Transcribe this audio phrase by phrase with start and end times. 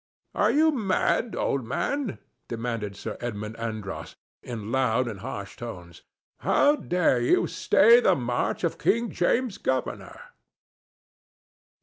[0.33, 2.17] "Are you mad, old man?"
[2.47, 6.01] demanded Sir Edmund Andros, in loud and harsh tones.
[6.39, 10.19] "How dare you stay the march of King James's governor?"